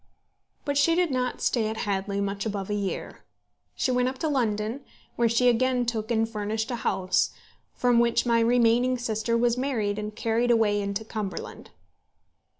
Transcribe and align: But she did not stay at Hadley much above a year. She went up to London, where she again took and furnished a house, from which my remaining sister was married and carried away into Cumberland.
But 0.65 0.79
she 0.79 0.95
did 0.95 1.11
not 1.11 1.41
stay 1.43 1.67
at 1.67 1.77
Hadley 1.85 2.19
much 2.19 2.43
above 2.43 2.71
a 2.71 2.73
year. 2.73 3.23
She 3.75 3.91
went 3.91 4.07
up 4.09 4.17
to 4.17 4.27
London, 4.27 4.83
where 5.15 5.29
she 5.29 5.47
again 5.47 5.85
took 5.85 6.09
and 6.09 6.27
furnished 6.27 6.71
a 6.71 6.77
house, 6.77 7.29
from 7.75 7.99
which 7.99 8.25
my 8.25 8.39
remaining 8.39 8.97
sister 8.97 9.37
was 9.37 9.57
married 9.59 9.99
and 9.99 10.15
carried 10.15 10.49
away 10.49 10.81
into 10.81 11.05
Cumberland. 11.05 11.69